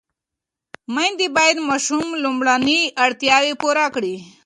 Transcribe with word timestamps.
مېندې 0.93 1.27
باید 1.37 1.57
د 1.59 1.63
ماشوم 1.69 2.07
لومړني 2.23 2.79
اړتیاوې 3.05 3.53
پوره 3.61 3.85
کړي. 3.95 4.15